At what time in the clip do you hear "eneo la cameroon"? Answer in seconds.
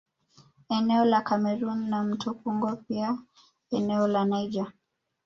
0.77-1.81